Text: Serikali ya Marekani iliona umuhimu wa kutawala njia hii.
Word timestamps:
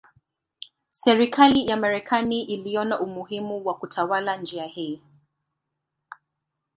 Serikali 0.91 1.67
ya 1.67 1.77
Marekani 1.77 2.41
iliona 2.41 2.99
umuhimu 2.99 3.65
wa 3.65 3.73
kutawala 3.73 4.37
njia 4.37 4.65
hii. 4.65 5.01